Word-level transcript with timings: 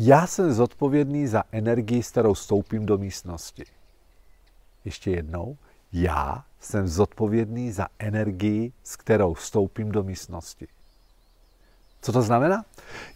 Já 0.00 0.26
jsem 0.26 0.52
zodpovědný 0.52 1.26
za 1.26 1.44
energii, 1.52 2.02
s 2.02 2.10
kterou 2.10 2.32
vstoupím 2.32 2.86
do 2.86 2.98
místnosti. 2.98 3.64
Ještě 4.84 5.10
jednou. 5.10 5.56
Já 5.92 6.44
jsem 6.60 6.88
zodpovědný 6.88 7.72
za 7.72 7.88
energii, 7.98 8.72
s 8.84 8.96
kterou 8.96 9.34
vstoupím 9.34 9.92
do 9.92 10.02
místnosti. 10.02 10.68
Co 12.00 12.12
to 12.12 12.22
znamená? 12.22 12.64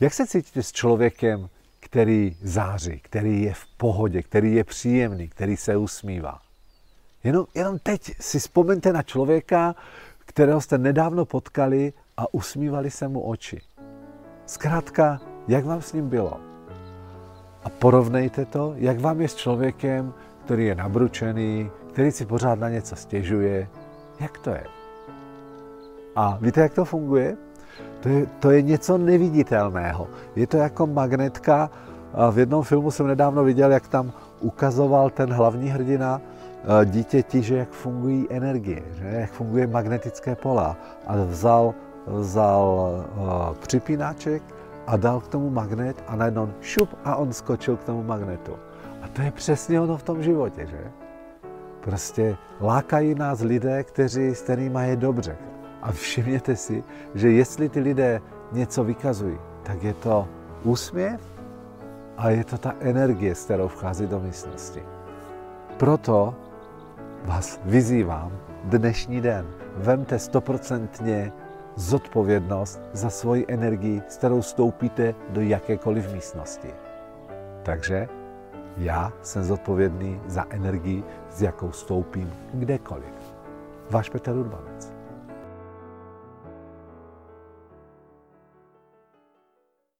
Jak 0.00 0.14
se 0.14 0.26
cítíte 0.26 0.62
s 0.62 0.72
člověkem, 0.72 1.48
který 1.80 2.36
září, 2.42 3.00
který 3.00 3.42
je 3.42 3.54
v 3.54 3.66
pohodě, 3.66 4.22
který 4.22 4.54
je 4.54 4.64
příjemný, 4.64 5.28
který 5.28 5.56
se 5.56 5.76
usmívá? 5.76 6.40
Jenom, 7.24 7.46
jenom 7.54 7.78
teď 7.78 8.12
si 8.20 8.38
vzpomeňte 8.38 8.92
na 8.92 9.02
člověka, 9.02 9.74
kterého 10.18 10.60
jste 10.60 10.78
nedávno 10.78 11.24
potkali 11.24 11.92
a 12.16 12.34
usmívali 12.34 12.90
se 12.90 13.08
mu 13.08 13.20
oči. 13.20 13.60
Zkrátka, 14.46 15.20
jak 15.48 15.64
vám 15.64 15.82
s 15.82 15.92
ním 15.92 16.08
bylo? 16.08 16.51
A 17.64 17.68
porovnejte 17.68 18.44
to, 18.44 18.74
jak 18.76 19.00
vám 19.00 19.20
je 19.20 19.28
s 19.28 19.34
člověkem, 19.34 20.12
který 20.44 20.66
je 20.66 20.74
nabručený, 20.74 21.70
který 21.92 22.10
si 22.10 22.26
pořád 22.26 22.58
na 22.58 22.68
něco 22.68 22.96
stěžuje. 22.96 23.68
Jak 24.20 24.38
to 24.38 24.50
je? 24.50 24.64
A 26.16 26.38
víte, 26.40 26.60
jak 26.60 26.74
to 26.74 26.84
funguje? 26.84 27.36
To 28.00 28.08
je, 28.08 28.26
to 28.26 28.50
je 28.50 28.62
něco 28.62 28.98
neviditelného. 28.98 30.08
Je 30.36 30.46
to 30.46 30.56
jako 30.56 30.86
magnetka. 30.86 31.70
V 32.30 32.38
jednom 32.38 32.62
filmu 32.62 32.90
jsem 32.90 33.06
nedávno 33.06 33.44
viděl, 33.44 33.72
jak 33.72 33.88
tam 33.88 34.12
ukazoval 34.40 35.10
ten 35.10 35.32
hlavní 35.32 35.70
hrdina 35.70 36.20
dítěti, 36.84 37.42
že 37.42 37.56
jak 37.56 37.70
fungují 37.70 38.26
energie, 38.30 38.82
že 38.92 39.06
jak 39.06 39.30
funguje 39.30 39.66
magnetické 39.66 40.36
pola. 40.36 40.76
A 41.06 41.16
vzal, 41.16 41.74
vzal 42.06 43.04
připínaček 43.60 44.42
a 44.86 44.96
dal 44.96 45.20
k 45.20 45.28
tomu 45.28 45.50
magnet 45.50 46.04
a 46.06 46.16
najednou 46.16 46.52
šup 46.60 46.88
a 47.04 47.16
on 47.16 47.32
skočil 47.32 47.76
k 47.76 47.84
tomu 47.84 48.02
magnetu. 48.02 48.56
A 49.02 49.08
to 49.08 49.22
je 49.22 49.30
přesně 49.30 49.80
ono 49.80 49.96
v 49.96 50.02
tom 50.02 50.22
životě, 50.22 50.66
že? 50.66 50.90
Prostě 51.80 52.36
lákají 52.60 53.14
nás 53.14 53.40
lidé, 53.40 53.84
kteří, 53.84 54.34
s 54.34 54.42
kterými 54.42 54.88
je 54.88 54.96
dobře. 54.96 55.36
A 55.82 55.92
všimněte 55.92 56.56
si, 56.56 56.84
že 57.14 57.30
jestli 57.30 57.68
ty 57.68 57.80
lidé 57.80 58.20
něco 58.52 58.84
vykazují, 58.84 59.38
tak 59.62 59.82
je 59.82 59.94
to 59.94 60.28
úsměv 60.62 61.20
a 62.16 62.30
je 62.30 62.44
to 62.44 62.58
ta 62.58 62.74
energie, 62.80 63.34
s 63.34 63.44
kterou 63.44 63.68
vchází 63.68 64.06
do 64.06 64.20
místnosti. 64.20 64.82
Proto 65.76 66.34
vás 67.24 67.60
vyzývám 67.64 68.32
dnešní 68.64 69.20
den. 69.20 69.46
Vemte 69.76 70.18
stoprocentně 70.18 71.32
zodpovědnost 71.76 72.80
za 72.92 73.10
svoji 73.10 73.44
energii, 73.48 74.02
s 74.08 74.16
kterou 74.16 74.42
stoupíte 74.42 75.14
do 75.28 75.40
jakékoliv 75.40 76.12
místnosti. 76.12 76.68
Takže 77.62 78.08
já 78.76 79.12
jsem 79.22 79.44
zodpovědný 79.44 80.20
za 80.26 80.46
energii, 80.50 81.04
s 81.30 81.42
jakou 81.42 81.72
stoupím 81.72 82.32
kdekoliv. 82.54 83.34
Váš 83.90 84.08
Petr 84.08 84.30
Urbanec. 84.30 84.91